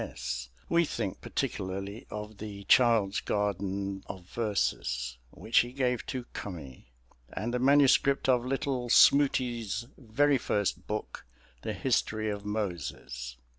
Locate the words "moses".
12.43-13.37